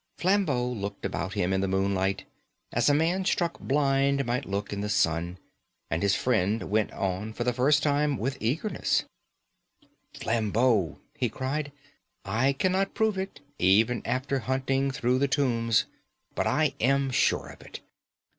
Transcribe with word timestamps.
Flambeau 0.17 0.67
looked 0.67 1.05
about 1.05 1.33
him 1.35 1.53
in 1.53 1.61
the 1.61 1.67
moonlight, 1.67 2.23
as 2.71 2.89
a 2.89 2.93
man 2.95 3.23
struck 3.23 3.59
blind 3.59 4.25
might 4.25 4.47
look 4.47 4.73
in 4.73 4.81
the 4.81 4.89
sun; 4.89 5.37
and 5.91 6.01
his 6.01 6.15
friend 6.15 6.63
went 6.71 6.91
on, 6.91 7.33
for 7.33 7.43
the 7.43 7.53
first 7.53 7.83
time 7.83 8.17
with 8.17 8.35
eagerness: 8.39 9.03
"Flambeau," 10.15 10.97
he 11.15 11.29
cried, 11.29 11.71
"I 12.25 12.53
cannot 12.53 12.95
prove 12.95 13.15
it, 13.15 13.41
even 13.59 14.01
after 14.03 14.39
hunting 14.39 14.89
through 14.89 15.19
the 15.19 15.27
tombs. 15.27 15.85
But 16.33 16.47
I 16.47 16.73
am 16.79 17.11
sure 17.11 17.49
of 17.49 17.61
it. 17.61 17.79